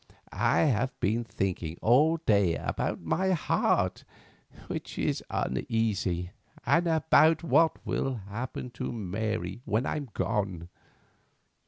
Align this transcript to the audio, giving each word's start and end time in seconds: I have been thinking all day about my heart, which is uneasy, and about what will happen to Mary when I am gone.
I 0.33 0.61
have 0.61 0.99
been 0.99 1.23
thinking 1.23 1.77
all 1.79 2.17
day 2.17 2.55
about 2.55 3.01
my 3.01 3.33
heart, 3.33 4.03
which 4.65 4.97
is 4.97 5.23
uneasy, 5.29 6.31
and 6.65 6.87
about 6.87 7.43
what 7.43 7.77
will 7.85 8.15
happen 8.15 8.71
to 8.71 8.91
Mary 8.91 9.61
when 9.63 9.85
I 9.85 9.97
am 9.97 10.09
gone. 10.15 10.69